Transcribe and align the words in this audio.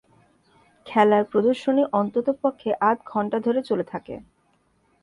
খেলার 0.85 1.23
প্রদর্শনী 1.31 1.83
অন্ততপক্ষে 1.93 2.69
আধ 2.89 2.97
ঘণ্টা 3.05 3.37
ধরে 3.45 3.61
চলে 3.69 3.85
থাকে। 3.91 4.15